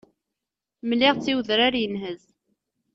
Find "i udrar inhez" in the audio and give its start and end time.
1.31-2.23